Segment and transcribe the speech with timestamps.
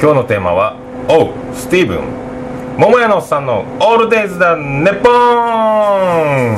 [0.00, 0.76] 今日のテーマは
[1.10, 1.98] 「おうスティーブン」
[2.78, 6.56] 桃屋のおっさんの「オールデイズだネッポン」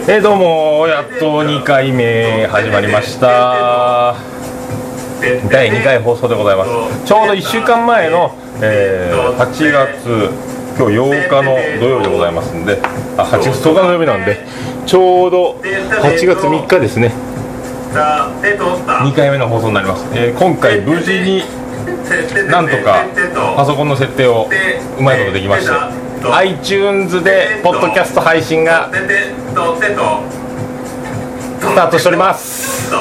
[0.00, 4.14] ててどうもやっと2回目始まりました。
[5.50, 6.70] 第2回放送でございます。
[7.04, 12.78] ちょうど1週間前の、えー8月今日8日の土曜日でございますんで
[13.16, 14.44] あ8月10日の土曜日なんで
[14.86, 17.12] ちょうど8月3日ですね。
[19.10, 21.42] 2回目の放送になります、えー今回無事に
[22.50, 23.06] なんとか
[23.56, 24.48] パソコンの設定を
[24.98, 25.72] うまいことできまして
[26.32, 28.90] iTunes でポッドキャスト配信が
[31.60, 32.92] スタートしております。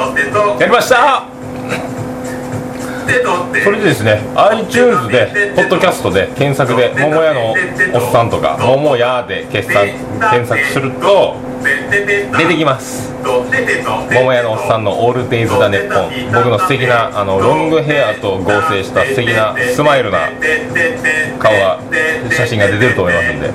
[0.60, 1.35] やりました
[3.64, 9.86] それでですね iTunes でポッドキャストで検索で「桃屋のおっさん」とか「桃屋」で決算
[10.32, 11.36] 検索すると
[12.38, 13.14] 出てきます。
[14.14, 20.30] 桃屋のおっさんの「オールデイズ・ザ・ネッポン」僕の素敵なあのロングヘアと合成した素敵なスマイルな
[21.40, 21.80] 顔が
[22.32, 23.50] 写真が出てると思いますんで。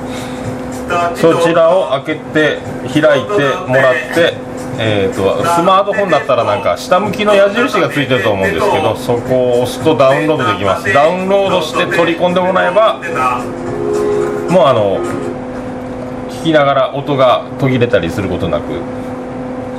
[1.15, 2.59] そちらを開けて
[3.01, 3.31] 開いて
[3.67, 4.35] もらって、
[4.83, 10.91] えー、とスマートフォンだったらなんか下向きの矢印がついてると思うんですけどそこを押すとダウンロードできます。
[10.93, 12.95] ダウンロードして取り込んでもらえば
[14.49, 14.99] もうあの
[16.31, 18.81] 聞きながら音が途切れたりすることなく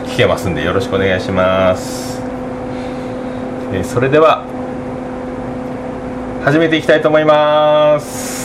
[0.05, 2.21] 聞けますんでよろしくお願いします、
[3.73, 4.45] えーそれでは
[6.43, 8.40] 始めていきたいと思います。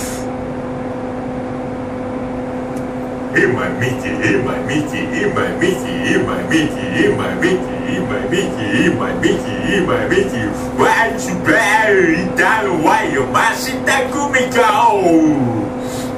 [3.36, 7.96] in my Mickey, in my Mickey, in my Mickey, in my Mickey, in my Mickey,
[7.96, 10.46] in my Mickey, in my Mickey, in my Mickey.
[10.78, 15.56] Why you bury down why you must me go?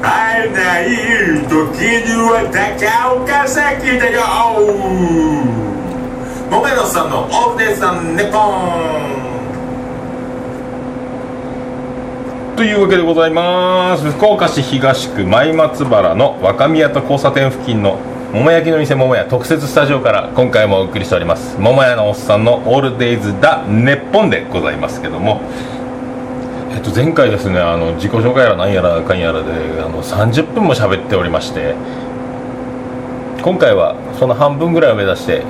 [0.00, 0.86] 会えない
[1.48, 1.56] 時
[2.06, 4.22] には高岡崎だよ
[6.48, 9.27] 桃野さんのオールデイさんネポン
[12.58, 14.10] というわけでございます。
[14.10, 18.00] 福岡市東区前松原の若宮と交差点付近の
[18.32, 21.56] 桃焼きの店桃屋特設スタジオから今回もお送りしております。
[21.60, 25.40] 桃屋のおっさんのオールデイズ・だネッポンでございますけども。
[26.72, 31.76] えっと前回ですねあの自己紹介やら何やらかんやらであの30分も喋っておりまして
[33.40, 35.44] 今回はその半分ぐらいを目指して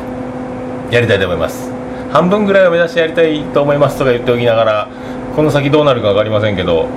[0.90, 1.72] やりたいと思います。
[2.12, 4.88] 半分ぐらいを目指してやりたいと思いますとか言っておきながら
[5.38, 6.88] この先どうなるか分かりませんけど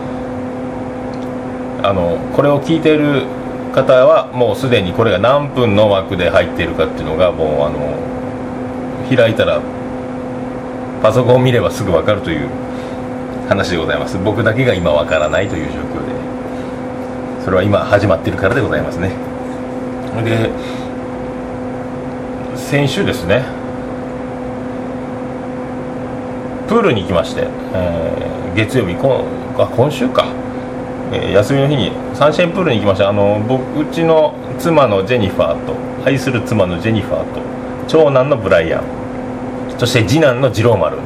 [1.84, 3.28] あのこれを聞いている
[3.72, 9.62] 方はもうすでにこれが何分の枠で入っているかっていうのがもうあの開いたら
[11.03, 12.50] パソコンを見ればすぐ分かるという
[13.47, 14.18] 話でございます。
[14.18, 17.44] 僕だけが今分からないという状況で。
[17.46, 19.12] それは今始まってるからでございますね。
[20.23, 20.50] で
[22.56, 23.60] 先週ですね。
[26.71, 30.25] プールに行きまして、えー月曜日こんあ今週か、
[31.11, 33.09] えー休みの日にサンシャインプールに行きました。
[33.09, 37.41] あの僕うちの妻のジェニファーと愛する妻のジェニファーと
[37.89, 38.83] 長男のブライアン
[39.77, 40.97] そして次男の次郎丸、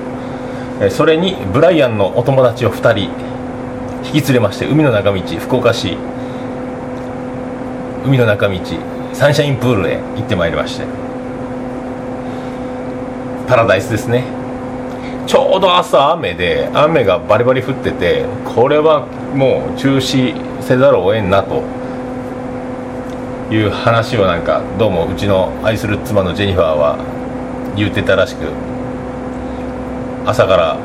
[0.82, 3.10] えーそれにブライアンのお友達を2人
[4.06, 5.98] 引き連れまして海の中道福岡市
[8.06, 8.60] 海の中道
[9.14, 10.86] サンシャインプールへ行ってまいりまして。
[13.48, 14.45] パラダイスですね。
[15.28, 21.64] ちょうど朝雨で雨がバリバリ降っててこれはもう中止せざるを得んなと。
[23.52, 26.98] いう話をなんかどうもうちの愛する妻のジェニファーは
[27.76, 28.52] 言ってたらしく
[30.26, 30.78] 朝から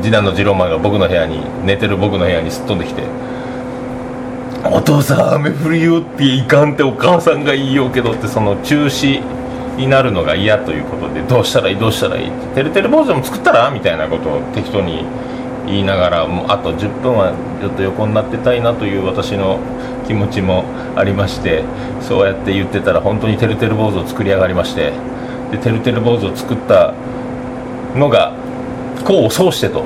[0.00, 3.02] 次男の次郎丸が僕の部屋に寝てる僕の部屋にすっ飛んできて
[4.70, 9.20] 「お父さん雨降るよっていかんってお母さんが言いようけど」ってその中止
[9.80, 15.04] になるのが嫌ということでどうしたらいいどうしたらいいっててるてる坊主でも作ったらみたいなことを適当に
[15.66, 19.58] 言いながらもうあと10分はちょっと横になってたいなという私の
[20.06, 20.64] 気持ちも
[20.96, 21.64] ありまして
[22.00, 24.92] そうやって言ってたら本当にてるてる坊主を作り上がりまして
[25.50, 26.94] でてるてる坊主を作った
[27.96, 28.34] のが
[29.02, 29.84] 功を奏してと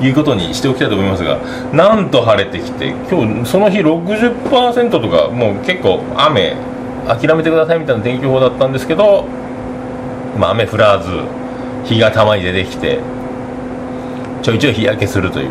[0.00, 1.38] いうことにしておきたいと思いますが
[1.72, 6.56] なんと晴れてきて今日その日60%とかもう結構雨
[7.06, 9.24] 諦めてくださいみたいな天気予報だったんですけど、
[10.38, 11.10] まあ、雨降らず
[11.84, 13.00] 日がたまに出てきて
[14.42, 15.50] ちょいちょい日焼けするという。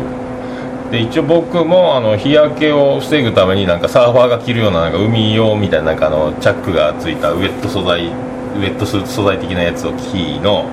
[0.90, 10.70] で一応僕もあの日焼けを防ぐためになんかサーファーが着るようななんか海用みたいななんかあのチャックがついたウェット素材ウェットスーツ素材的なやつを着の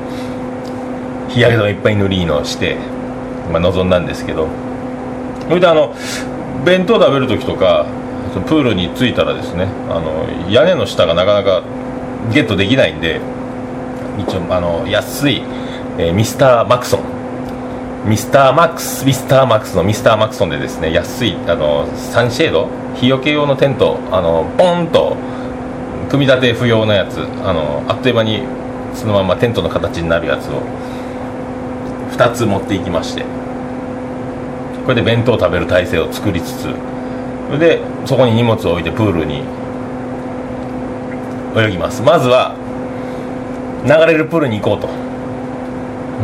[1.29, 2.77] 日焼け止めいっぱい塗りのして、
[3.51, 4.47] まあ、臨んだんですけど。
[5.51, 5.93] それであの
[6.63, 7.85] 弁当食べる時とか
[8.39, 11.63] プールに着いたらですねあの屋根の下がなかなか
[12.33, 13.19] ゲットできないんで
[14.17, 15.43] 一応あの安い、
[15.97, 17.21] えーミスターマクソン。
[18.05, 25.15] ミスターマックスミスターマックスのミスターマクソンでですね安いあのサンシェード日よけ用のテントあのポンと
[26.09, 28.43] 組み立て不要なやつあのあっという間に
[28.95, 30.61] そのままテントの形になるやつを
[32.11, 33.23] 2つ持っていきまして
[34.83, 36.90] これで弁当を食べる体制を作りつつ
[37.51, 39.44] それでそこに荷物を置いてプールに
[41.53, 42.01] 泳ぎます。
[42.01, 42.56] まずは
[43.83, 44.88] 流れるプールに行こうと。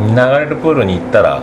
[0.08, 1.42] 流れるプールに行ったら、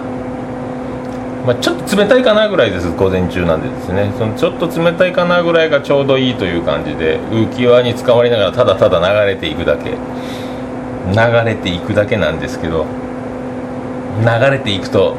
[1.46, 4.12] まあ、ちょっと冷たいかなぐらいです午前中なんでですね。
[4.18, 9.92] そのちょっと冷たいかなぐらいがちょうどいいという感じで浮き輪につかまりながらただただ流れていくだけ。
[11.14, 11.16] 流
[11.46, 12.88] れていくだけなんですけど
[14.22, 15.16] 流れていくと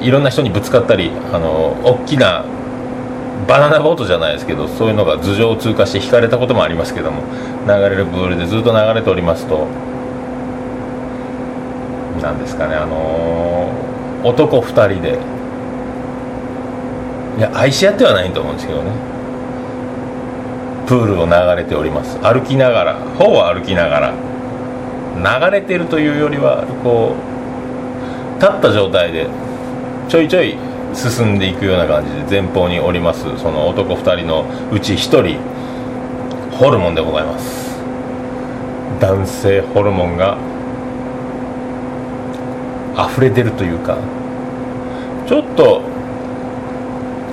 [0.00, 2.44] いろんな人にぶつかったりあの大きな
[3.46, 7.22] バナナボートじゃないですけどそういうのが頭上を通過して引かれたこともありますけども
[7.66, 9.66] 流れるプールでずっと流れておりますと
[12.20, 13.88] なんですかねあのー
[14.24, 15.18] 男2人で
[17.38, 18.90] いや愛し合ってはないと思うんですけどね。
[20.88, 22.18] プールを流れております。
[22.18, 24.12] 歩きながらほぼ歩きなが
[25.20, 29.28] ら流れてるというよりはこう立った状態で
[30.08, 30.56] ちょいちょい
[30.94, 35.38] 進んでいくような感じで前方におりますその男2人のうち1人
[36.56, 37.68] ホルモンでございます。
[39.00, 40.36] 男性ホルモンが
[42.96, 43.96] 溢れ出るというか
[45.28, 45.82] ちょっと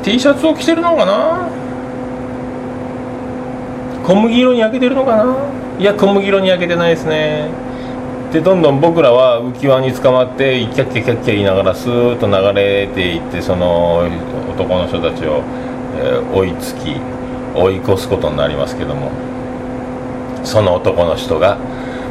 [0.04, 1.50] T シャツを着てるのかな？
[4.06, 5.36] 小麦色に焼けてるのかな？
[5.80, 7.50] いや小麦色に焼けてないですね。
[8.36, 14.00] でどんどん僕らは浮き輪に捕まってキャッキャキャッキャ言いながらスーッと流れていってその
[14.54, 15.42] 男の人たちを、
[15.96, 16.98] え追いつき
[17.56, 19.10] 追い越すことになりますけども
[20.44, 21.58] その男の人が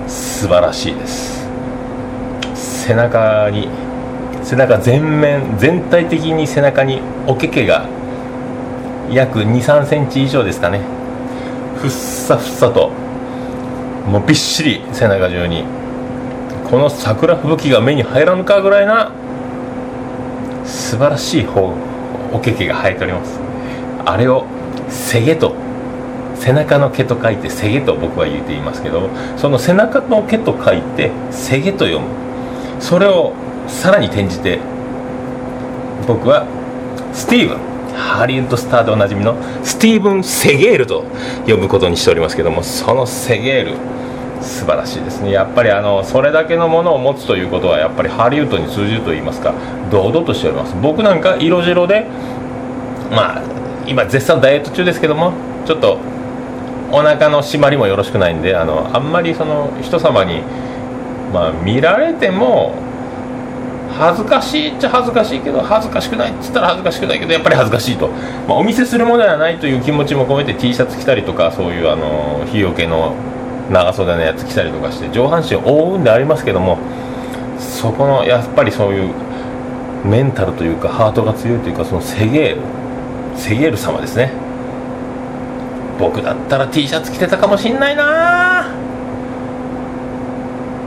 [0.08, 1.46] 素晴らしいです。
[2.54, 3.68] 背中に
[4.42, 7.86] 背中全面全体的に背中におけけが
[9.10, 10.80] 約2 3センチ以上ですかね。
[11.76, 12.88] ふっさふっさと
[14.06, 15.83] もうびっしり背中中に
[16.74, 19.12] この桜吹雪が目に入らぬかぐらいな
[20.64, 21.72] 素晴らしい方
[22.32, 23.38] おけけが生えております。
[24.04, 24.44] あれを
[24.88, 25.54] せげと
[26.34, 32.08] 背中の毛と書いてせげと僕は言っていますけどその背中の毛と書いてせげと読む。
[32.80, 33.34] それを
[33.68, 34.58] さらに転じて
[36.08, 36.44] 僕は
[37.12, 37.58] スティーブン
[37.94, 41.04] ハリウッドスターでおなじみのスティーブン・セゲールと
[41.46, 43.76] 呼ぶことにしておりますけどもそのセゲール
[44.44, 45.30] 素晴らしいですね。
[45.30, 49.54] やっぱりあのそれだけのものを持つということはやっぱりハリウッドに通じると言いますか
[49.90, 50.74] 堂々としております。
[50.80, 52.06] 僕なんか色白で
[53.10, 53.42] まあ
[53.86, 55.32] 今絶賛ダイエット中ですけども
[55.66, 55.98] ちょっと
[56.90, 60.42] お腹の締まりもよろしくないんであのあんまりその人様に、
[61.32, 62.74] まあ、見られても
[63.98, 68.08] 恥ずかしいっちゃ恥ずかしいけど恥ずかしくないっつったら恥ずかしくないけどやっぱり恥ずかしいと、
[68.48, 73.14] まあ、お見せするものではないという気持ちも込めて T シャツ着たりとかそういうあの日よけの
[73.70, 76.78] 長袖のやつ着たりとかして上半身を覆うんでありますけども
[77.58, 79.12] そこのやっぱりそういう
[80.04, 82.60] メンタルというかハートが強いというかそのセゲール
[83.38, 84.32] セゲール様ですね。
[85.98, 88.68] 僕だったら T シャツ着てたかもしんないな。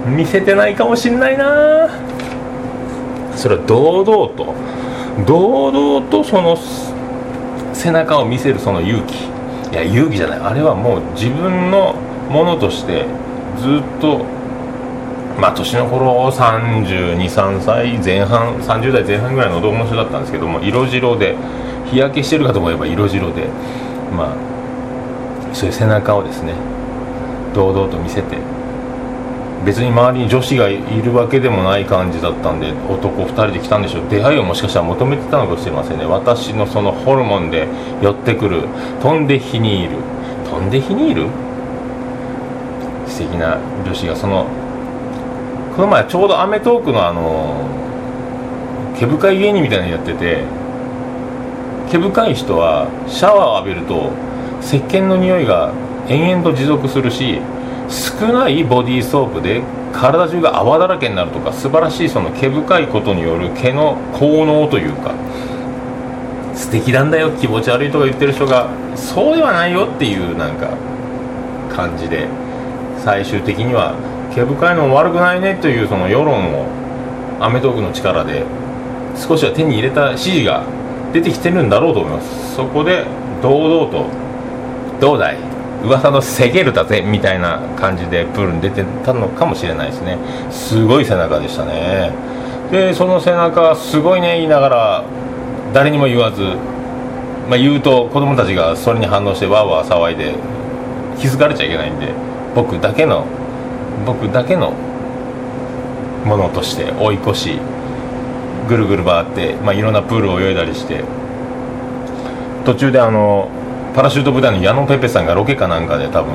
[0.05, 1.89] 見せてないかもしんないな。
[3.35, 4.53] それは堂々と
[5.25, 6.57] 堂々とその
[7.73, 9.25] 背中を見せるその勇気。
[9.71, 10.39] いや勇気じゃない。
[10.39, 11.95] あれはもう自分の
[12.29, 13.05] ものとして
[13.59, 14.25] ずっと
[15.39, 21.35] まあ年の頃323歳前半30代前半ぐらいの男の人だったんですけども色白で
[21.91, 23.47] 日焼けしてるかと思えば色白で
[24.15, 24.35] まあ
[25.53, 26.53] そういう背中をですね
[27.53, 28.37] 堂々と見せて
[29.65, 34.09] 別に周りに女子がいるわけでもない感じだったんで男2人で来たんでしょう。
[34.09, 36.05] 出会いをもしかしたら求めてたのかもしれませんね。
[36.05, 37.67] 私のそのホルモンで
[38.01, 38.67] 寄ってくる
[39.01, 39.97] 飛んで火にいる。
[40.45, 41.27] 飛んで火にいる？
[43.17, 44.45] 素敵な女子がその
[45.75, 47.67] この前ちょうど『アメトーーク』のあの
[48.95, 50.43] 毛深い芸人みたいなのやってて
[51.89, 54.11] 毛深い人はシャワーを浴びると
[54.61, 55.73] 石鹸の匂いが
[56.07, 57.39] 延々と持続するし
[57.89, 65.15] 少ないボディーソープで体中が泡だらけになるとか素晴らしいその毛深いことによる毛の効能というか
[66.53, 70.69] 素敵なんだよ気持ち悪いとか言ってる人がそうではないよっていうなんか
[71.75, 72.46] 感じで。
[73.07, 73.95] 最終的には
[74.35, 76.67] 毛深いのも悪くないねというその世論を
[77.39, 78.43] 『アメトーーク』の力で
[79.15, 80.65] 少しは手に入れた支持が
[81.13, 83.05] 出てきてるんだろうと思いますそこで
[83.41, 84.07] 堂々と
[84.99, 85.37] どうだい
[85.85, 90.17] 噂のセゲルだぜみたいな感じでプールに出てたのかもしれないですね
[90.51, 92.11] すごい背中でしたね
[92.71, 95.03] でその背中すごいね言いながら
[95.73, 96.41] 誰にも言わず、
[97.47, 100.35] まあ、言うと子供たちがそれに反応してわーわー騒いで
[101.17, 103.23] 気づかれちゃいけないんで僕だけの
[104.03, 104.71] 僕だけの
[106.25, 107.59] ものとして追い越し
[108.67, 111.03] ぐるぐる回って、まあ、いろんなプールを泳いだりして
[112.65, 113.51] 途中であの
[113.93, 116.33] パラシュート部隊の矢野ペペさんがロケかなんかで多分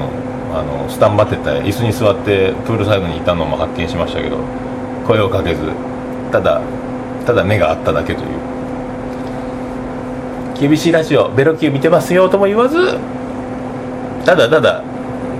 [0.54, 4.38] あのスタンバってた椅子に座ってプールサイドにいたのも発見しましたけど
[5.04, 5.72] 声をかけず
[6.30, 6.62] ただ
[7.26, 8.28] ただ目があっただけという。
[10.60, 12.96] 厳しいラジオベロキュー見てますよとも言わず
[14.24, 14.91] ただただ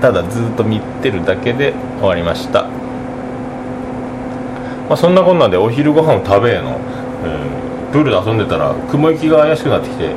[0.03, 2.63] ただずっと見てるだけで終わりました、
[4.89, 6.77] まあ、そんなこんなでお昼ご飯を食べへの、
[7.23, 10.13] えー、プールで遊んでたら雲行きが怪しくなってきて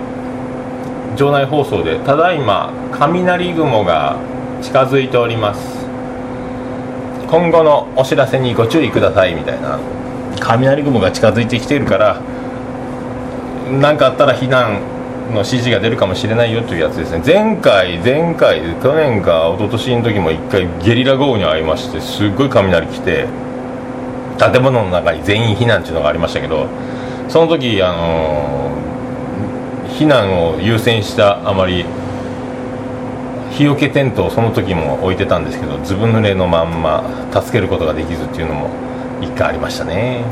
[1.17, 4.19] 場内放送でただいま雷雲が
[4.61, 5.87] 近づいております。
[7.29, 9.79] 今後のお知らせにご注意くださいみたいな。
[10.41, 12.21] 雷雲が近づいてきているから
[13.81, 14.96] 何かあったら避難
[15.31, 17.23] の指示が出るかもしれないよというやつですね。
[17.25, 23.27] 前回前回去年か一昨年の時も1回ゲリラ豪雨に遭いましてすっごい雷来て
[24.39, 26.69] 建物の中に全員避難っていうのがありましたけど
[27.29, 28.57] その時あのー
[29.97, 31.87] 避難を優先したあまり
[33.51, 37.03] 日よけテントをその時も置いてたんですけどずぶ濡れのまんま
[37.33, 38.71] 助けることができずっていうのも
[39.23, 40.23] 一回ありましたね。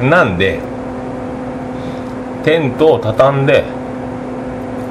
[0.00, 0.60] なんで
[2.44, 3.64] テントを畳んで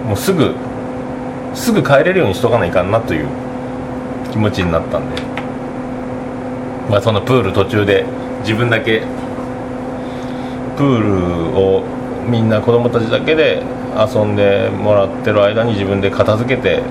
[0.07, 0.55] もうすぐ
[1.53, 3.27] すぐ帰れるようにしとかないかんなという
[4.31, 5.21] 気持ちになったんで。
[6.89, 8.05] まあそのプール途中で
[8.41, 9.03] 自分だけ
[10.77, 11.83] プールを
[12.29, 13.61] みんな子供たちだけで
[13.97, 16.81] 遊んでもらってる間に自分で片付けて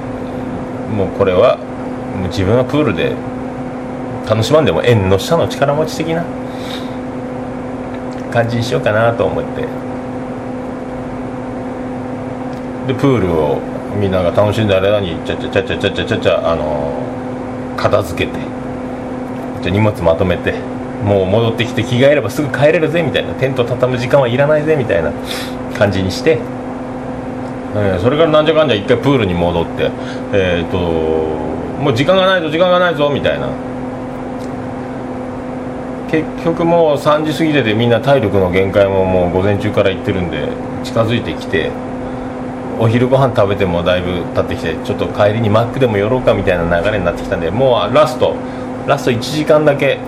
[0.94, 1.58] もうこれは
[2.28, 3.14] 自分はプールで
[4.28, 6.24] 楽しまんでも縁の下の力持ち的な
[8.32, 9.85] 感じにしようかなと思って。
[12.86, 13.60] でプールを
[14.00, 16.92] みんなが楽しんでる間にちゃちゃちゃちゃちゃちゃちゃちゃあの
[17.76, 18.38] 片付けて
[19.62, 20.52] じゃ荷物まとめて
[21.04, 25.12] もう戻ってきて着替えればすぐ帰れるぜみたいなテント畳む時間はいらないぜみたいな
[25.76, 26.38] 感じにして
[27.74, 29.90] えー、それからなんじゃかんじゃ一回プールに戻って
[30.32, 30.78] えっ、ー、と
[31.82, 33.48] もう時間がないぞ時間がないぞみたいな。
[36.10, 40.48] 結局もう3時過ぎててみんな体力の限界ももう午前中から行ってるんで
[40.84, 41.72] 近づいてきて
[42.78, 48.34] お昼ご飯食べてもだいぶ経ってきてちょっと帰りにマックでも寄ろうかみたいな流れになってきたんでもうラスト
[48.86, 49.98] ラスト1時間だけ。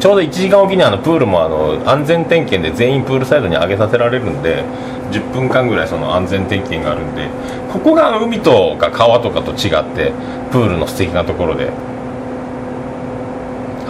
[0.00, 4.64] ちょうど1時間おきにあのプールもあの安全点検で全員プールサイドに上げさせられるんで
[5.12, 7.28] 10分間ぐらいその安全点検があるんで
[7.72, 10.12] ここが海とか川とかと違って
[10.50, 11.70] プールの素敵なところで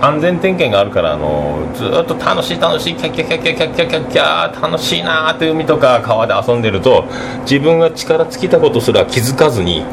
[0.00, 7.04] 安全点検があるからあのずっと楽しい楽しいキャッキャッキャッキャッキャッキャッキャッキャー楽しいなーって海とか川で遊んでると
[7.42, 9.84] 自分が力尽きたことすら気づかずに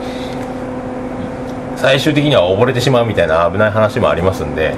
[1.76, 4.76] 最終的には溺れてしまうみたいな危ない話もありますんで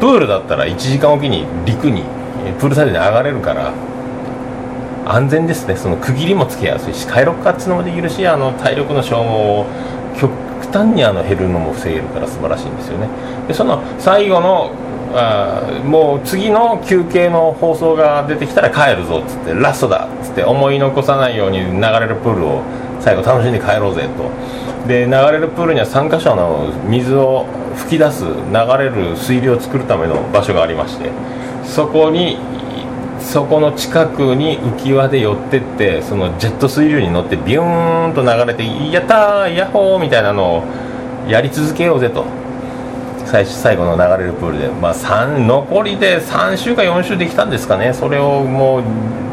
[0.00, 2.02] プールだったら1時間おきに陸に
[2.58, 3.74] プールサイドに上がれるから
[5.06, 9.66] 安全ですねその区切りもつけやすいし帰ろっかっつうのもできるしあの体力の消耗を
[10.68, 13.08] 極端にあの減るのも防げるから素晴らしいんですよね。
[13.48, 14.70] でその最後の
[15.14, 22.62] あもう次の休憩の放送が出てきたら帰るぞっつってラストだっつって思い残さないように流れるプールを
[23.00, 24.28] 最後楽しんで帰ろうぜと。
[24.86, 27.46] で流れるプールには3箇所の水を
[27.76, 28.32] 吹き出す流
[28.78, 31.10] れる水流を作るための場所がありまして
[31.64, 32.38] そこに
[33.28, 40.62] そこの近くに浮き輪で寄ってってそのジェット水流に乗ってビューンと流れて「やったーヤッホー!」みたいなのを
[41.28, 42.24] やり続けようぜと
[43.26, 48.82] 最最後の流れるプールで、まあ、3残りで3週か4週できたんですかねそれをもう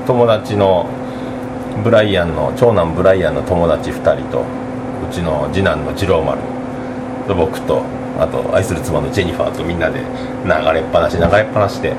[0.05, 0.87] 友達の
[1.81, 4.43] ブライアンの長男ブライアンの友達2人とう
[5.13, 6.41] ちの次男の次郎丸
[7.29, 7.81] と僕と
[8.19, 10.01] あと愛する妻のジェニファーとみんなで
[10.43, 11.93] 流れっぱなし流れっぱなしで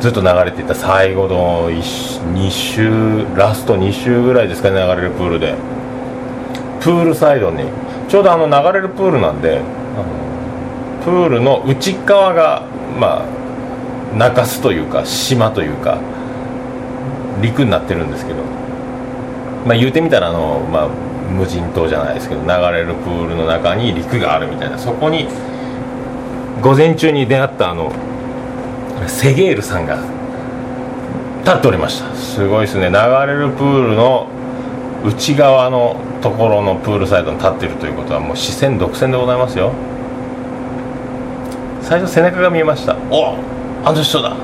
[0.00, 5.54] ずっと流れていた最後の2周ラスト2周ぐらいですかね流れるプールで。
[6.80, 7.64] プールサイドに。
[8.08, 9.60] ちょうどあの流れるプールなんで
[11.04, 12.62] プールの内側が
[13.00, 15.98] まあ中州というか島というか
[17.42, 18.42] 陸になってるんですけど。
[19.66, 20.88] まあ言うてみたらあの、まあ、
[21.28, 24.78] 無人島じゃないですけど流れるプールの中に陸があるみたいな。
[24.78, 25.26] そこに
[26.62, 27.92] 午前中に出会ったあの
[28.96, 29.98] これセゲールさんが
[31.44, 32.14] 立っておりました。
[32.16, 32.88] すごいですね。
[32.88, 32.94] 流
[33.26, 34.26] れるプールの
[35.04, 39.72] 内側のところのプールサイドに立っているということはもう視線独占でございますよ。
[41.82, 42.96] 最初背中が見えました。
[43.10, 43.36] お
[43.84, 44.34] あの人だ。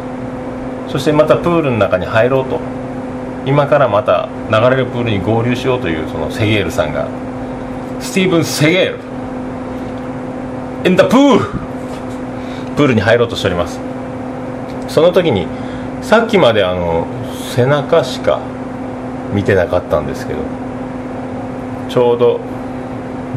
[0.88, 2.61] そしてまたプールの中に入ろうと。
[3.44, 7.09] 今からまた流れるプールに合流しようというそのセゲールさんが。
[7.99, 8.99] スティーブン・セゲール。
[10.88, 11.40] In the pool
[12.76, 13.80] プールに入ろうとしております。
[14.92, 15.46] その時に
[16.02, 17.06] さっきまであの
[17.54, 18.40] 背中しか
[19.32, 20.40] 見てなかったんですけど
[21.88, 22.40] ちょうど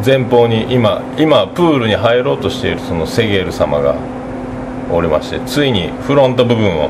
[0.06, 3.96] 前方に今今プールに入ろうとしているそのセゲール様が
[4.92, 6.90] おりましてついにフロント部分を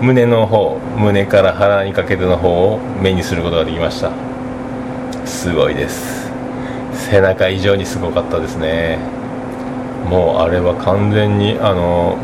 [0.00, 4.12] 胸の方胸から腹にかけての方を目にすることができました。
[5.24, 6.30] すごいです。
[6.92, 8.98] 背中以上にすごかったですね。
[10.08, 12.18] もうあれは完全にあの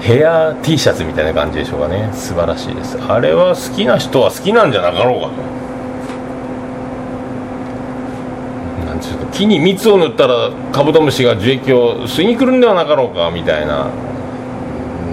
[0.00, 2.10] ヘア T シャツみたいな感じでしょうかね。
[2.12, 2.96] 素晴らしいです。
[3.00, 5.32] あれは好きな人は好きなんじゃなかろうかと。
[8.86, 13.88] なんちゅうか木に蜜を塗ったらカブトムシが樹液を吸いに来るんではなかろうかみたいな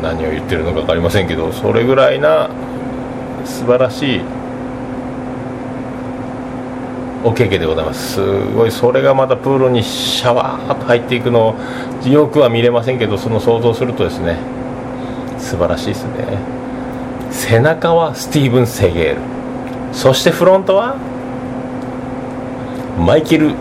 [0.02, 2.50] 何を言ってるのか分かりませんけどそれぐらいな
[3.44, 4.22] 素晴らしい
[7.24, 8.14] おけけでございます。
[8.14, 11.56] すごいそれがまたプールにシャワーッと入っていくのを
[12.08, 14.38] よくは見れませんけどその想像するとですね
[15.46, 16.40] 素晴らしいですね。
[17.30, 19.22] 背中はスティーブン・セゲール。
[19.94, 20.98] そしてフロントは
[22.98, 23.54] マイケル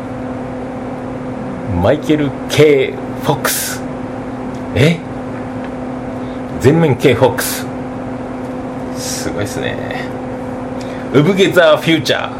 [1.82, 3.82] マイケル・ K・ フォックス。
[4.74, 4.98] え？
[6.60, 7.66] 全面 K・ フォックス。
[8.96, 10.08] すごいですね。
[11.12, 12.30] ウブゲザー・フューチャ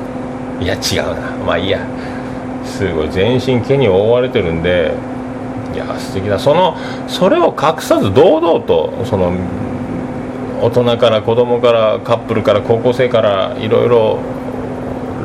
[0.58, 0.64] ー。
[0.64, 1.36] いや違うな。
[1.44, 1.80] まあいいや。
[2.64, 3.10] すごい。
[3.10, 4.94] 全身毛に覆われてるんで
[5.74, 6.76] いや素敵だその
[7.08, 9.32] それを隠さず堂々とその
[10.62, 14.18] 大人から子供からカップルから高校生からいろいろ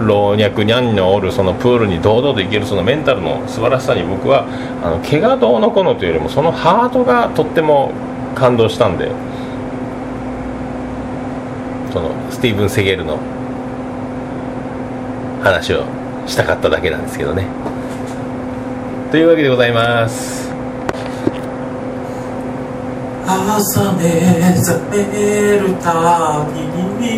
[0.06, 4.48] 老若にゃんのおるそのプールに堂々と行けるそのメンタルの素晴らしさに僕は
[4.84, 7.92] あの怪我どうのこのというよりもそのハートがとっても
[8.36, 9.12] 感動したんで
[11.92, 13.20] そのスティーブン・セゲルの
[15.44, 15.84] 話を
[16.28, 17.48] したかっただけなんですけどね
[19.12, 20.48] というわけでございます。
[23.26, 24.04] 朝目
[24.62, 27.18] 覚めるたびに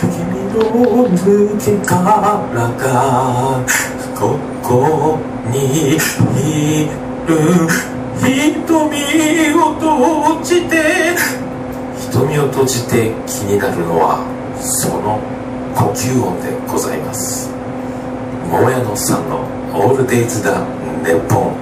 [0.00, 0.12] 君
[0.52, 1.96] の抜け殻
[2.76, 2.84] が
[4.14, 5.18] ここ
[5.50, 5.98] にい
[7.26, 7.36] る
[8.20, 8.90] 瞳
[9.54, 10.72] を閉じて
[12.10, 14.18] 瞳を閉じて気になるのは
[14.60, 15.18] その
[15.74, 17.53] 呼吸音でございます。
[18.54, 19.40] 桃屋のさんの
[19.74, 20.60] 「オールデイズ・だ
[21.02, 21.56] ネポン」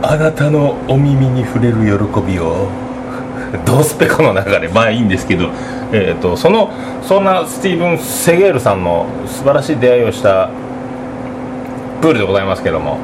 [0.00, 2.68] あなたのお耳に触れる喜びを
[3.66, 5.50] ドースペコの中でまあいいんですけど、
[5.92, 6.70] えー、とその
[7.02, 10.48] そんなスティーブン・セゲールさんの素晴らしい出会いをした
[12.00, 12.96] プールでございますけども、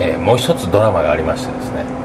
[0.00, 2.03] えーもう一つドラマがありましてですね。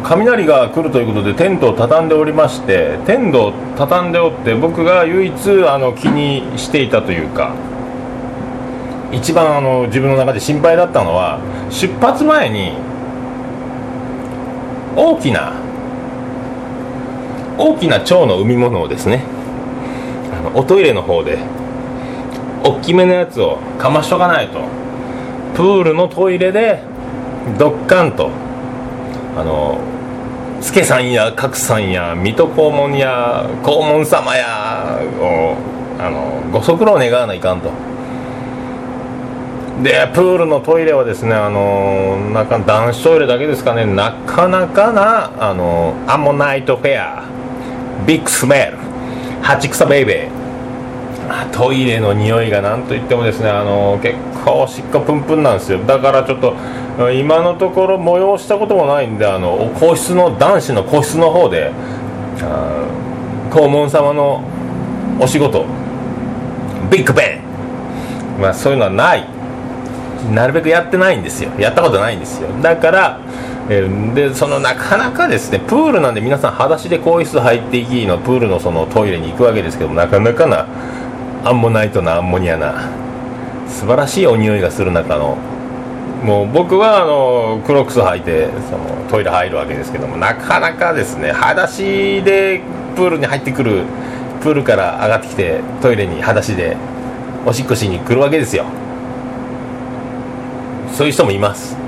[0.00, 5.34] 雷が来るということでテントを畳んでおりましてテントを畳んでおって僕が唯一
[5.68, 7.54] あの気にしていたというか
[9.12, 12.72] 一番あの自分の中で心配だったのは出発前に
[14.96, 15.52] 大きな
[17.58, 19.24] 大きな蝶の産み物をですね
[20.32, 21.38] あのおトイレの方で
[22.64, 24.60] 大きめのやつをかましとかないと
[25.54, 26.82] プールのトイレで
[27.58, 28.30] ドッカンと
[29.36, 29.78] あの
[30.60, 35.56] 助さんや格さんや水戸黄門や黄門様やを
[35.98, 37.70] あのご足労願わないかんと。
[39.82, 43.84] でプールのトイレはですねあのなか男子トイレだけですかね。
[43.86, 47.24] なかなかなあのアンモナイトフェア。
[48.06, 48.78] ビッグスメール。
[49.42, 51.50] ハチクサベイベー。
[51.50, 55.78] トイレの匂いがなんといってもですねあの結構おしっこプンプンなんですよ。
[55.84, 56.54] だからちょっと
[57.12, 61.72] 今のところ催したこともないんであの皇室の男子の個室の方で
[62.42, 62.88] あ
[63.52, 64.42] 黄門様の
[65.20, 65.64] お仕事。
[66.90, 67.40] ビッグベ
[68.38, 68.40] ン。
[68.40, 69.26] まあそういうのはない。
[70.32, 71.50] なるべくやってないんですよ。
[71.58, 72.48] やったことないんですよ。
[72.62, 73.20] だから、
[73.68, 80.66] えでそのなかなかですねプールなんで皆さん裸足で更衣室入っていきのプールのそのトイレに行くわけですけどもなかなかな
[81.44, 83.01] アンモナイトなアンモニアな。
[83.68, 85.36] 素晴らしいお匂いがする中の。
[86.24, 92.60] もう僕はあのクロックス履いてそのトイレ入るわけですけどもなかなかですね裸足で
[92.94, 93.82] プールに入ってくる
[94.40, 96.76] プールから上がってきてトイレに裸足で
[97.44, 98.66] おしっこしに来るわけですよ。
[100.92, 101.81] そういう人もいます。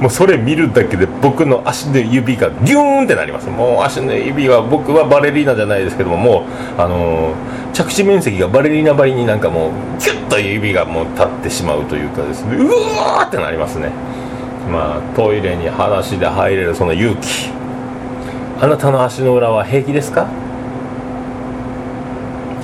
[0.00, 3.48] もうそれ見るだけで僕の足の指がギューンってなります。
[3.50, 6.46] もう足の指は僕はバレリーナじゃないですけどもも
[6.78, 13.90] う、あのー着地面積がバレリーナばりになんかもうギュッと指がもう立ってしまうというかですねうわーってなりますね。
[14.70, 17.50] まあトイレに裸足で入れるその勇気。
[18.60, 20.26] あなたの足の裏は平気ですか？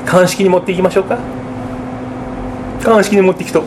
[0.05, 1.19] 鑑識に持っていきましょうか？
[2.87, 3.65] 鑑識に持っていくと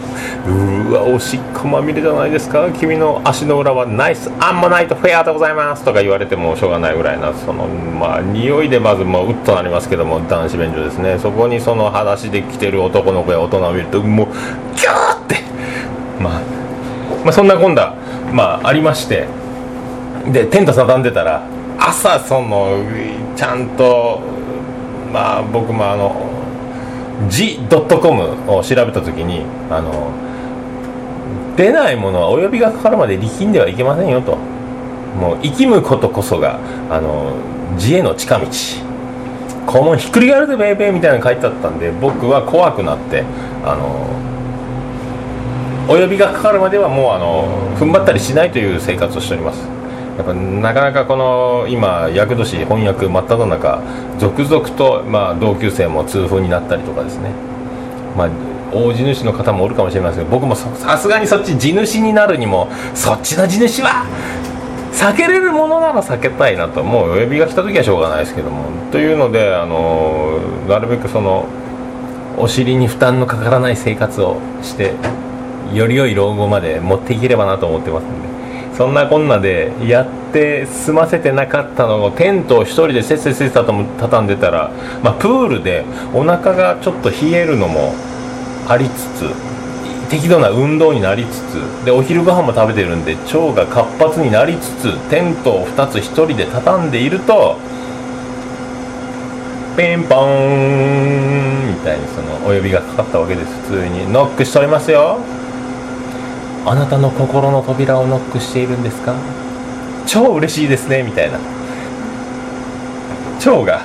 [0.48, 2.70] うわおしっこまみれじゃないですか。
[2.72, 4.32] 君の足の裏はナイス。
[4.40, 5.84] アンモナイトフェアでございます。
[5.84, 11.20] とか言われてもしょうがないぐらいなそのまあ匂いでまずもううっとなりますけども男子便所ですね。
[11.20, 14.28] そこにその裸足で来てる男の子や大人を見るともう
[14.76, 15.36] キューって。
[16.22, 16.42] まあ
[17.26, 17.94] まあそんなこんな
[18.32, 19.28] まあありまして。
[20.32, 21.44] でテント畳んでたら
[21.80, 22.84] 朝その
[23.36, 24.22] ちゃんと
[25.12, 26.29] まあ僕もあの
[27.28, 30.12] G.com を調べた時にあの
[31.58, 34.38] 出ないものはお呼びがかかるまで力んではいけませんよと。
[35.20, 37.34] もう生きむことこそがあの
[37.76, 38.46] 自への近道。
[39.66, 43.24] このひっくり返るでベイベーみたいなの書いてあったんで僕は怖くなって
[43.64, 44.08] あの
[45.88, 49.79] お呼びがかかるまではもうあの踏ん張ったりしないという生活をしております。
[50.20, 53.82] やっぱなかなかこの今厄年翻訳真っ只中
[54.20, 57.32] 続々と、まあ、同級生も痛風になったりとかですね、
[58.18, 58.30] まあ、
[58.74, 64.06] 大地主の方もおるかもしれませんけど僕もさすがにそっち地主になるにもそっちの地主は
[64.92, 68.66] 避けれるものなら避けたいなともうお呼びが来た時はしょうがないですけども。
[68.92, 71.46] というのであのなるべくその
[72.38, 74.96] お尻に負担のかからない生活をして
[75.74, 78.29] より良い老後まで持っていければなと思ってますんで。
[78.80, 84.72] そんなこんなでやって済ませてなかったのをテントを一人でせっせっせっせ畳んでたら、
[85.04, 87.94] まあ、プールでお腹がちょっと冷えるのも
[88.70, 97.58] ありつつ適度な運動になりつつでお昼ご飯も食べてるんで腸が活発になりつつテントを2つ1人で畳んでいると
[99.76, 103.54] ピンポーンみたいにそのお呼びがかかったわけです。
[103.64, 105.20] 普通にノックしておりますよ。
[106.70, 109.16] あなたの心の扉をノックしているんですか？
[110.06, 111.40] 超嬉しいですねみたいな。
[113.40, 113.82] 腸が。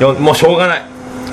[0.00, 0.82] よもうしょうがない。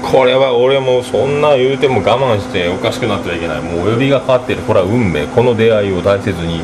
[0.03, 3.61] これは俺もそんな言うても我慢しておかしくなってはいけない。
[3.61, 4.61] もうお呼びがかかってる。
[4.61, 5.25] これは運命。
[5.25, 6.61] この出会いを大切に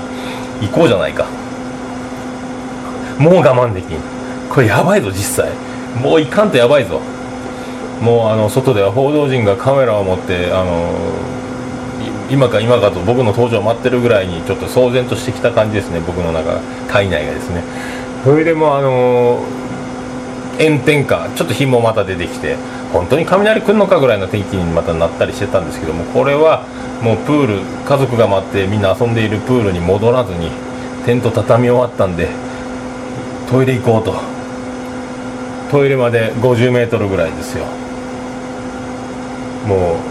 [0.61, 1.25] 行こうじゃないか。
[3.17, 3.97] もう我慢できん。
[4.51, 5.49] これやばいぞ実際。
[5.99, 7.01] もういかんとやばいぞ。
[7.99, 10.93] もうあの外では報道陣がカメラを持ってあの
[12.29, 17.63] 今か今かと僕の登場を待ってるぐらいにちょっと騒然としてきた感じですね僕の中体内がですね。
[18.23, 19.43] それでもあの
[20.59, 22.55] 炎天下ちょっと日もまた出てきて
[22.93, 26.65] 本当に雷来るのかぐらいの天気にまたなったりしてたんですけどもこれは
[27.01, 30.51] もうプール家族が待ってみんな遊んでいるプールに戻らずに
[31.05, 32.29] テント畳み終わったんで
[33.49, 34.41] トイレ行こうと。
[35.71, 37.63] トイレまで50メートルぐらいですよ。
[39.65, 40.10] もう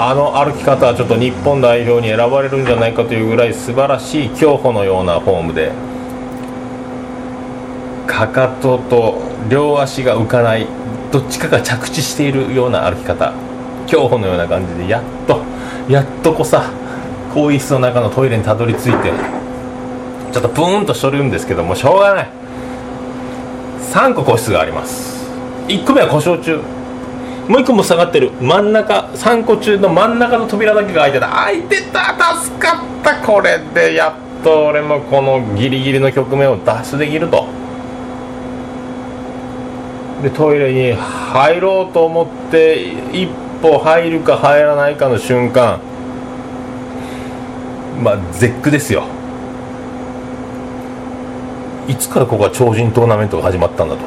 [0.00, 5.72] あの歩き方はちょっと日本代表に選ばれるんじゃないかというぐらい素晴らしい競歩のようなフォームで。
[8.06, 10.66] かかとと両足が浮かない
[11.12, 13.32] どっちかが着地しているような歩き方。
[13.88, 15.42] 競歩のような感じでやっと
[15.88, 16.70] やっとこさ
[17.34, 19.12] 更衣室の中のトイレにたどり着いて
[20.32, 22.30] ちょっとプーンとしとるんですけどもしょうがない。
[23.82, 25.28] 3個個室があります。
[25.66, 26.77] 1個目は故障中。
[27.48, 28.30] もう1個も下がってる。
[28.40, 31.28] 真ん中3個中の真ん中の扉だけが開いてた。
[31.28, 32.36] 開いてた。
[32.36, 33.22] 助かった。
[33.22, 37.46] これでやっと俺もこのギリギリの局面を脱出できると。
[40.22, 42.82] でトイレに入ろうと思って
[43.12, 43.30] 一
[43.62, 45.80] 歩入るか入らないかの瞬間。
[48.02, 49.04] まあ絶句ですよ。
[51.88, 54.02] いつからここは超人トーナメントが始まったんだと。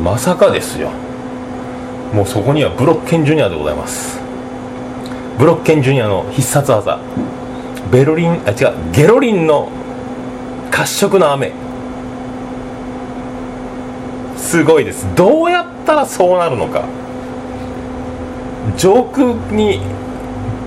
[0.00, 0.90] まさかですよ。
[2.14, 4.20] もうそこにはブロッケンジュニアでございます。
[5.36, 7.00] ブロッケンジュニアの必殺技。
[7.90, 9.68] ベロリンあ違うゲロリンの
[10.70, 11.52] 褐色の雨
[14.36, 15.12] すごいです。
[15.16, 16.84] どうやったらそうなるのか。
[18.76, 19.80] 上空に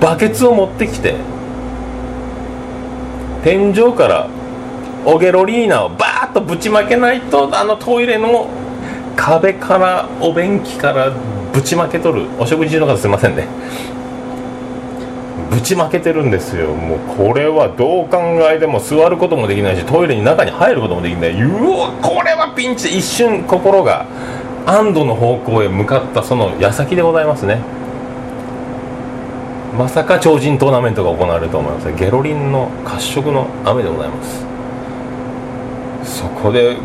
[0.02, 1.16] バケツを持ってきて
[3.44, 4.28] 天井から
[5.06, 8.50] オゲロリーナをバーッとぶちまけないとあのトイレの
[9.16, 11.12] 壁からお便器から
[11.58, 12.28] ぶちまけとる。
[12.38, 13.48] お食事中の方すいませんね。
[15.50, 16.68] ぶちまけてるんですよ。
[16.68, 18.20] もうこれはどう考
[18.52, 21.42] えても座ることもできないしトイレに中に入ることもできない。
[21.42, 22.96] うわこれはピンチ。
[22.96, 24.06] 一瞬心が
[24.68, 27.58] 安堵の方向へ向かったその矢先でございますね。
[29.76, 34.46] まさか超人トーナメントが行われると思いますゲロリンの褐色の雨でございます。
[36.20, 36.78] そこで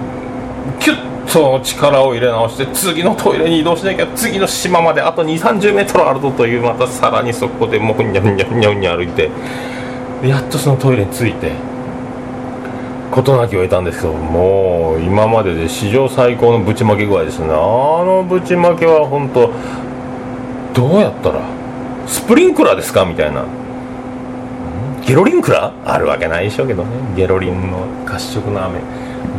[0.80, 9.30] キュッと力を入れ直して次のトイレに移動しなきゃ次の島まであと2 3 0メートルあるぞというまたさらにそこでもうにゃんにゃんにゃんにゃ歩いて
[10.22, 11.52] やっとそのトイレに着いて
[13.10, 19.52] 事なきを得たんですけどもう今までで史上最高のぶちまけ具合ですねあのぶちまけは本当
[20.74, 21.42] どうやったら
[22.06, 23.44] スプリンクラーですかみたいな
[25.06, 28.80] ゲロリンクラーあるわけないでしょうけどねゲロリンの褐色の雨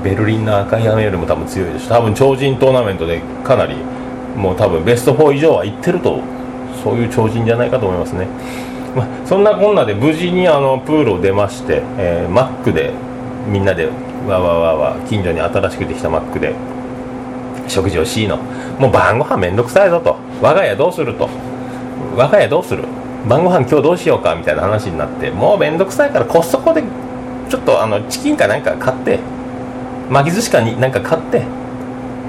[0.03, 3.75] ベルリンの赤い雨よりも多分強いです多分超人トーナメントでかなり
[4.35, 6.21] もう多分ベスト4以上はいってると
[6.83, 8.27] そういう超人じゃないかと思いますね、
[8.95, 12.93] ま、そんなこんなで無事にあのプールを出まして、えーマックで
[13.47, 13.87] みんなで
[14.27, 16.55] わわわわ近所に新しくできたマックで
[17.67, 18.37] 食事をしいの。
[18.79, 20.15] もう晩ご飯めんどくさいぞと。
[20.41, 21.29] 我が家どうすると。
[22.15, 22.85] 我が家どうする。
[23.27, 26.83] 晩ご飯今日どうしようかみたいな話になってもうめんどくさいからコストコで
[27.49, 29.19] ちょっとあのチキンかなんか買って
[30.09, 31.43] 巻き寿司かになんか買って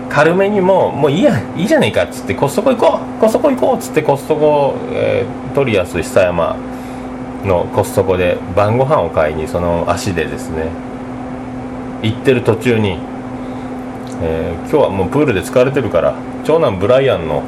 [0.08, 6.56] 軽めにもうもういいやいいじゃねえかっつってコストコ行こうコストコ行こうっつってコストコ、えー、トリアス久山
[7.44, 10.68] のコストコで晩ご飯を買いにその足でですね
[12.02, 12.98] 行ってる途中に、
[14.22, 17.42] えー今日はもうプールで疲れてるから長男ブライアンの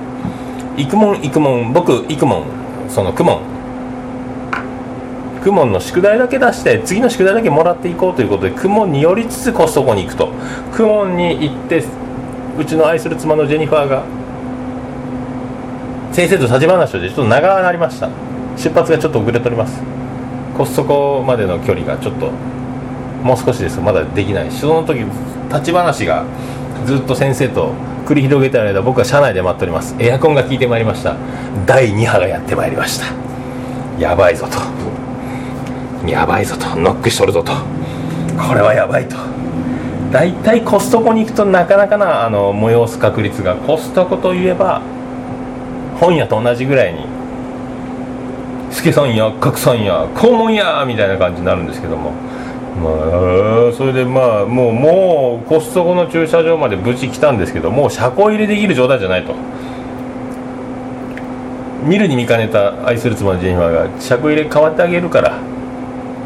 [0.77, 2.45] 行くもん行くもん僕行くもん
[2.89, 3.56] そのクモン
[5.47, 10.33] クモンの宿題だけ出して次の宿題だけもらっていこうということでクモンに寄りつつコストコに行くと。
[10.73, 11.85] クモンに行って
[12.59, 14.03] うちの愛する妻のジェニファーが
[16.11, 18.09] 先生と立ち話をしてちょっと長くなりました。
[18.57, 19.81] 出発がちょっと遅れております。
[20.59, 22.33] コストコまでの距離がちょっと
[23.23, 23.79] もう少しです。
[23.79, 24.51] まだできない。
[24.51, 25.05] その時
[25.49, 26.25] 立ち話が
[26.87, 27.71] ずっと先生と
[28.05, 29.95] 繰り広げてる間僕は車内で待っております。
[30.01, 31.15] エアコンが効いてまいりました。
[31.67, 33.07] 第2波がやってまいりました。
[33.97, 35.06] やばいぞと。
[36.07, 37.53] やばいぞとノックしとるぞと。
[38.37, 39.17] これはやばいと。
[40.13, 44.81] 大体コストコに行くとなかなかなあの催す確率がコストコといえば
[46.01, 47.07] 本屋と同じぐらいに
[48.71, 52.13] 助さんや格さんや肛門やみたいな感じになるんですけども。
[52.77, 59.35] まあそれでまあもうもうコストコの駐車場まで無事来たんですけどもう車庫入れできる状態じゃないと。
[61.83, 65.39] 見るに見かねた愛する妻のジェニファーが車庫入れ変わってあげるから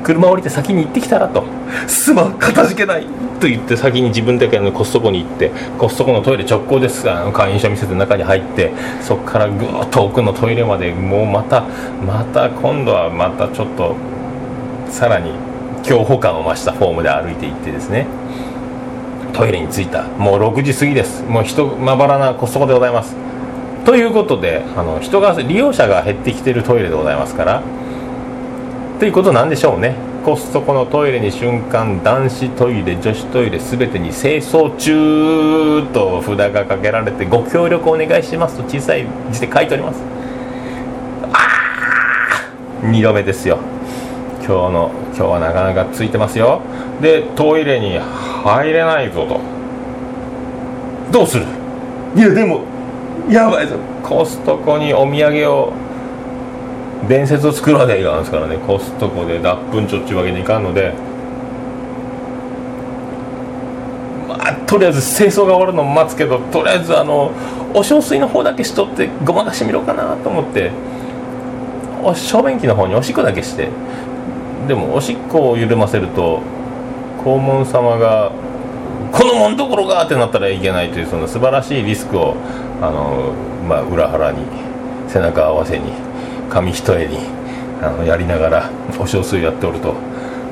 [0.02, 1.44] 車降りて先に行ってきたらと。
[1.86, 3.06] すまん片付けない。
[3.40, 11.62] と言って先に自分だけのコストコに行ってコストコのトイレ直行ですが会員証見せて中に入ってそこからぐーっと奥のトイレまでもうまた
[12.06, 13.96] また今度はまたちょっと
[14.90, 15.32] さらに
[15.78, 18.06] 恐怖感を増したフォームで歩いていってですね。
[19.32, 20.02] トイレに着いた。
[20.02, 21.22] もう6時過ぎです。
[21.22, 23.16] もう人まばらなコストコでございます。
[23.84, 27.62] ということであの人が利用者が減ってきているトイレでございますから
[29.00, 29.96] ということなんでしょうね。
[30.26, 40.02] コストコのトイレに瞬間男子トイレ女子トイレ全てに清掃中と札がかけられてご協力お願いしますと小さい字で書いております。
[41.32, 41.38] あ
[42.82, 43.58] あ2度目ですよ。
[44.40, 46.60] 今日の今日はなかなかついてますよ。
[47.00, 49.40] でトイレに入れないぞと。
[51.10, 51.46] どうする？
[52.16, 52.64] いやでも
[53.30, 53.76] やばいぞ。
[54.02, 55.72] コストコにお土産を
[57.08, 60.92] 伝説を作るわけにいかんですからねコストコで脱粉ちょっちゅうわけにいかんので
[64.28, 67.32] まあとりあえず清掃が終わるのも待つけどとりあえずあの
[67.74, 70.70] お小水の方だけしとってごまかしてみろかなと思って
[72.02, 73.68] お小便器の方におしっこだけして
[74.68, 76.40] でもおしっこを緩ませると
[77.22, 78.32] 黄門様が
[79.12, 82.34] 「このもんどころが!」ってなったらいけないというその素晴らしいリスクを
[82.80, 83.32] あの、
[83.68, 84.38] まあ、裏腹に
[85.08, 85.92] 背中合わせに
[86.50, 87.18] 紙一重に
[87.80, 89.94] あのやりながらお小水やっておると。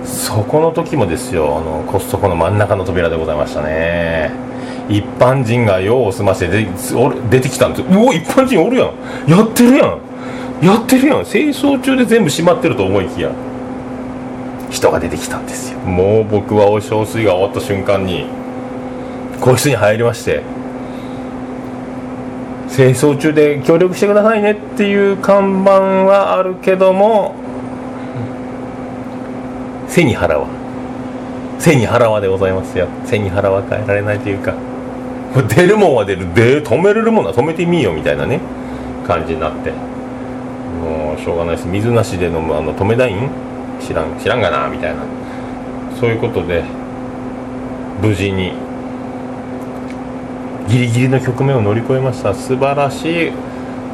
[0.04, 4.30] そこの時もですよあのコストコの真ん中の扉でございましたね。
[4.88, 6.66] 一般人が用を済ませて
[7.30, 7.86] 出てきたんですよ。
[7.90, 9.30] うお一般人おるやん。
[9.30, 9.98] やってるやん。
[10.62, 11.24] やってるやん。
[11.24, 13.30] 清掃中で全部閉まってると思いきや。
[14.70, 15.78] 人が出てきたんですよ。
[15.80, 18.26] もう僕はお小水が終わった瞬間に
[19.40, 20.42] 個室に入りまして
[22.78, 27.34] 清掃中で協力してくださいねっていう看板はあるけども
[29.88, 30.46] 背に腹は。
[31.58, 32.86] 背に腹はでございますよ。
[33.04, 34.54] 背に腹は変えられないというか。
[35.56, 36.32] 出るもんは出る。
[36.34, 38.38] で止めれるものは止めてみようみたいなね。
[39.08, 39.72] 感じになって。
[39.72, 41.66] もうしょうがないです。
[41.66, 43.28] 水なしで飲むあの止めダイン
[43.80, 45.02] 知らん知らんがなみたいな。
[45.98, 46.62] そういうことで
[48.00, 48.52] 無事に
[50.68, 52.34] ギリギリの局面を乗り越えました。
[52.34, 53.32] 素晴らしい。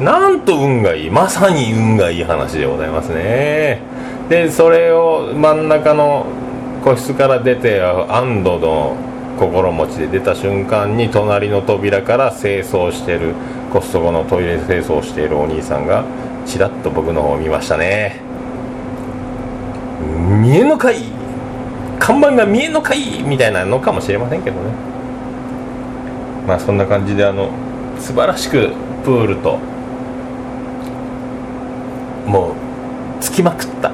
[0.02, 1.10] なんと運がいい。
[1.10, 3.80] まさに運がいい話でございますね。
[4.28, 6.26] でそれを真ん中の
[6.82, 8.96] 個室から出て安堵の
[9.38, 13.34] 心持ちで出た瞬間に隣の扉から清掃してる。
[13.72, 16.04] コストコのトイレ清掃しているお兄さんが
[16.46, 18.20] ちらっと僕の方を見ましたね。
[20.40, 20.96] 見えのかい。
[21.98, 23.22] 看板が見えのかい。
[23.22, 24.93] みたいなのかもしれませんけどね。
[26.46, 27.50] まあそんな感じであの
[27.98, 28.70] 素晴らしく
[29.04, 29.59] プールと
[32.26, 32.54] もう
[33.20, 33.92] つきまくった。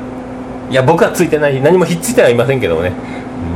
[0.71, 2.93] いや僕はついてない何もひっついてはいませんけどもね。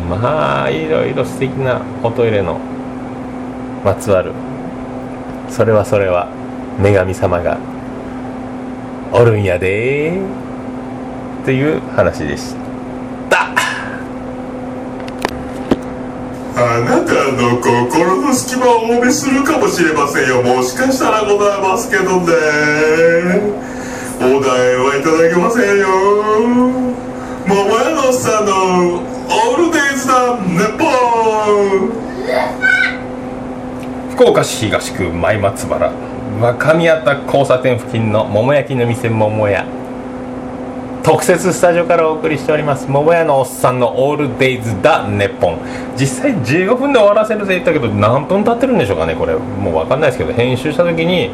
[0.08, 2.58] まあいろいろ素敵なおトイレの
[3.84, 4.32] まつわる。
[5.48, 6.28] それはそれは
[6.80, 7.58] 女神様が
[9.12, 10.20] おるんやで。
[11.42, 12.54] っていう話でし
[13.28, 13.48] た
[16.56, 17.12] あなた
[17.44, 22.32] の心の隙間をお見するかもしれませんよもしかしたらございますけどね
[24.18, 25.88] お題はいただけませんよ
[27.46, 30.84] 桃屋のおっさんのオールデイズだネポ
[31.90, 32.04] ン
[34.12, 35.92] 福岡市東区前松原
[36.40, 39.66] 若宮田交差点付近の桃焼きの店桃屋。
[41.04, 45.58] 特設スタジオからお送りしております桃屋のおっさんのオールデイズだネッポン
[45.98, 49.34] 実際15分で終わらせるって言ったけど何分経ってるんでしょうかねこれ。
[49.36, 51.30] もう分かんないですけど編集した時に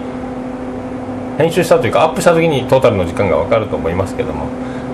[1.39, 4.47] 編集したというかアップした時にトータルの時間が分かると思いますけども。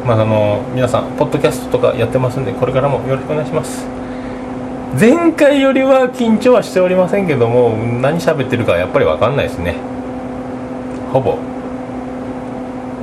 [0.04, 3.86] まああの皆さんポッドキャストとかやってますんでこれからもよろしくお願いします。
[5.00, 7.70] 前回よりは緊張はしておりませんけども
[8.02, 9.76] 何喋ってるかやっぱり分かんないですね。
[11.14, 11.55] ほぼ。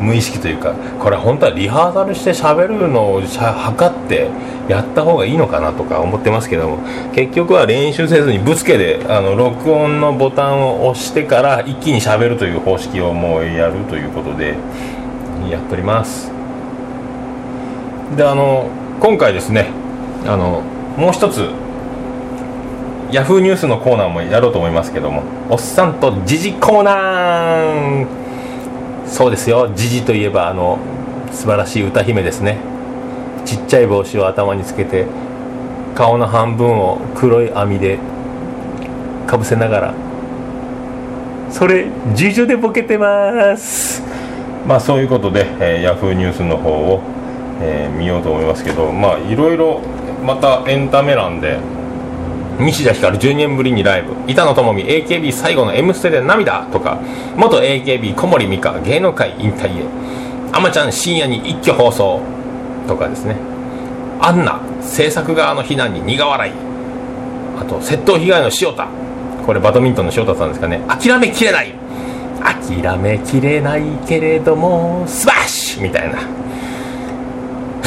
[0.04, 4.30] 無意識というかこれ本当はリハーサルして喋るのを測って
[4.68, 6.78] やった方がいいのかなとか思ってますけども
[7.14, 14.56] 結局は練習せずにぶつけであの録音のボタンを押してから一気に喋るという方式をもうやるということで
[15.50, 16.32] やっております。
[18.16, 19.68] であの今回ですね
[20.26, 20.62] あの
[20.98, 21.50] もう一つ
[23.12, 28.23] ヤフーニュースのコーナーもやろうと思いますけどもおっさんとジジコーナー
[29.08, 29.70] そうですよ。
[29.76, 30.80] ジジといえばあの
[31.32, 32.58] 素晴らしい歌姫ですね。
[33.46, 35.06] ちっちゃい帽子を頭につけて
[35.96, 38.00] 顔の半分を黒い網で
[39.28, 39.94] かぶせながら。
[41.50, 41.86] それ
[42.16, 44.02] ジジでボケてます。
[44.68, 47.02] まあそういうことで、えー、ヤフーニュースの方を、
[47.62, 49.82] えー見ようと思いますけどまあいろいろ
[50.26, 51.60] またエンタメ欄で
[52.60, 54.14] 西田ひかる12年ぶりにライブ。
[54.28, 56.68] 板野友美 AKB 最後の「M ステ」で涙。
[56.72, 57.00] とか。
[57.36, 59.86] 元 AKB 小森美香芸能界引退へ。
[60.52, 62.22] あまちゃん深夜に一挙放送。
[62.88, 63.36] とかですね。
[64.20, 66.54] アンナ制作側の非難に苦笑い。
[67.60, 68.88] あと窃盗被害の潮田。
[69.46, 70.82] これバドミントンの潮田さんですかね。
[70.88, 71.74] 諦めきれない。
[72.44, 76.20] 諦めきれないけれどもスマッシュみたいな。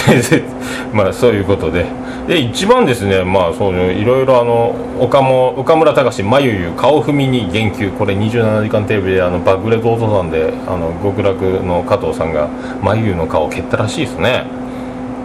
[0.92, 1.86] まあそういうことで。
[2.26, 7.96] で一番ですねまあそういういろいろあの岡も岡村隆史まゆゆ顔踏みに言及。
[7.96, 12.48] これ27時間テレビであのバグレトお父さんであの極楽の加藤さんが
[12.82, 14.44] まゆゆの顔を蹴ったらしいですね。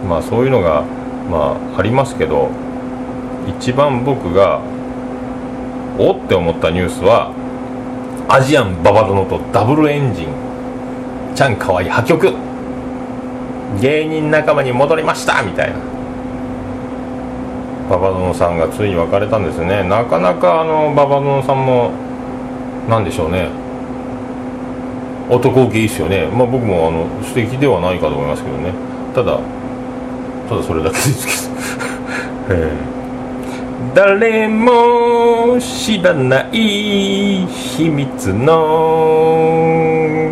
[0.08, 0.84] まあそういうのが
[1.28, 2.50] まあありますけど
[3.58, 4.60] 一番僕が
[5.98, 7.32] おって思ったニュースは
[8.28, 10.28] アジアンババドノとダブルエンジン
[11.34, 12.32] ちゃんかわいい破局。
[13.80, 15.91] 芸人仲間に戻りましたみたいな。
[17.92, 19.86] ババドノさんがついに別れたんですね。
[19.86, 21.90] なかなかあのババドノさんも
[22.88, 23.50] なんでしょうね。
[25.28, 26.26] 男受けいいですよね。
[26.28, 28.72] まあ僕もあの素敵ではないかと思いますけどね。
[29.14, 29.38] ただ
[30.48, 31.26] ただそれだけです
[32.48, 32.56] けど。
[32.64, 32.72] え。
[33.94, 40.30] 誰も知らない秘密の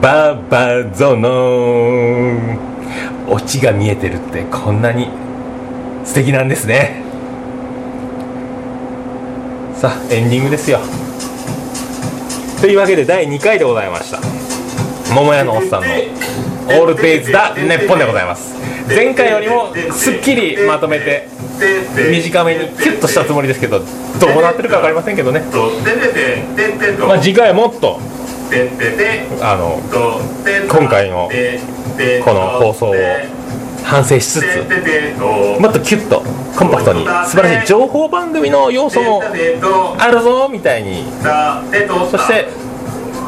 [0.00, 2.38] ババゾノ。
[3.28, 5.08] オチが見えてるってこんなに
[6.04, 7.02] 素敵なんですね。
[9.74, 10.80] さあエンディングですよ。
[12.60, 14.20] というわけで第2回でございました。
[15.14, 15.88] 桃屋のおっさんの
[16.68, 18.54] 「オールデイズだネッポン」でございます。
[18.88, 21.28] 前回よりもすっきりまとめて
[22.10, 23.84] 短めにキュッとしたつもりですけどど
[24.38, 25.44] うなってるか分かりませんけどね、
[27.06, 28.00] まあ、次回もっと
[29.40, 29.80] あの
[30.68, 31.30] 今回の
[32.24, 32.94] この放送を
[33.84, 34.44] 反省しつつ
[35.60, 36.22] もっとキュッと
[36.56, 39.22] コンパクトに素晴らしい情報番組の要素も
[39.98, 41.04] あるぞみたいに。
[42.10, 42.48] そして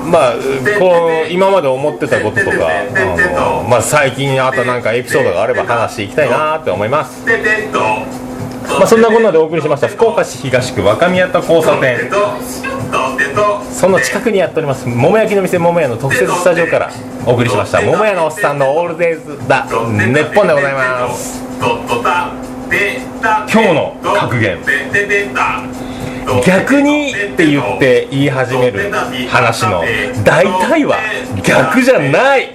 [0.05, 0.33] まあ
[0.81, 7.25] こう今まで思ってたこととかあの、まあ、最近あったなんかエピソードがあれば話していきたいなって思います。
[8.69, 12.11] まあそんなこんなでお送りしました福岡市東区若宮田交差点。
[13.73, 16.91] その近くにやっております桃焼きの店桃屋の特設スタジオから
[17.27, 21.43] お送りしました桃屋のおっさんのオールデイズだネッポンでございます。
[23.23, 24.59] 今日の格言。
[26.47, 28.91] 逆にって言って言い始める
[29.29, 29.85] 話の
[30.25, 30.99] 大体は
[31.43, 32.55] 逆じゃない。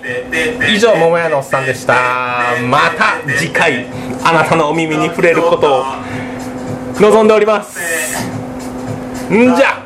[0.73, 2.55] 以上桃屋のおっさんでした。
[2.67, 3.85] また次回
[4.23, 5.83] あなたのお耳に触れることを
[6.99, 8.36] 望んでおります。
[9.29, 9.83] んじゃ。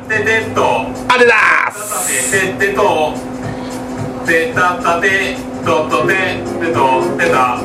[1.08, 2.30] あれだーす。
[2.30, 3.12] ててと。
[4.24, 6.14] てたたてととて
[6.60, 7.58] てとてた。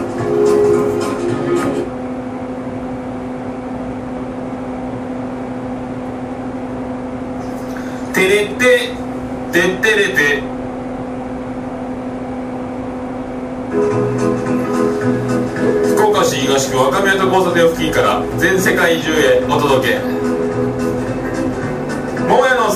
[8.14, 8.56] てれて
[9.52, 10.42] てってれて。
[15.96, 20.37] 福岡市東区若宮と交差点付近から全世界中へお届け
[22.28, 22.68] 桃屋の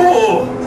[0.00, 0.63] おっ